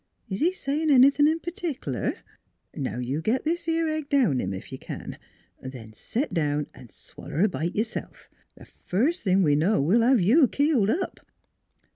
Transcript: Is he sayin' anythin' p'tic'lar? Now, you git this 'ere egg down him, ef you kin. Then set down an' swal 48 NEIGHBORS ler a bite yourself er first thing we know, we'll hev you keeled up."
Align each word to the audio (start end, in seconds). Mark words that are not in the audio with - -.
Is 0.31 0.39
he 0.39 0.51
sayin' 0.51 0.89
anythin' 0.89 1.39
p'tic'lar? 1.41 2.15
Now, 2.75 2.97
you 2.97 3.21
git 3.21 3.43
this 3.45 3.67
'ere 3.67 3.87
egg 3.87 4.09
down 4.09 4.41
him, 4.41 4.51
ef 4.51 4.71
you 4.71 4.79
kin. 4.79 5.15
Then 5.61 5.93
set 5.93 6.33
down 6.33 6.65
an' 6.73 6.87
swal 6.87 7.29
48 7.29 7.29
NEIGHBORS 7.29 7.37
ler 7.37 7.45
a 7.45 7.49
bite 7.49 7.75
yourself 7.75 8.29
er 8.59 8.65
first 8.87 9.21
thing 9.21 9.43
we 9.43 9.55
know, 9.55 9.79
we'll 9.79 10.01
hev 10.01 10.19
you 10.19 10.47
keeled 10.47 10.89
up." 10.89 11.19